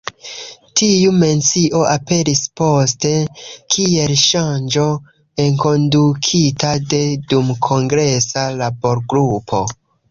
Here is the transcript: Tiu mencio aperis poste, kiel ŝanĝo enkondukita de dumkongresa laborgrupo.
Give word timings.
Tiu 0.79 1.11
mencio 1.23 1.81
aperis 1.89 2.41
poste, 2.61 3.11
kiel 3.75 4.17
ŝanĝo 4.23 4.89
enkondukita 5.47 6.75
de 6.95 7.05
dumkongresa 7.33 8.51
laborgrupo. 8.65 9.67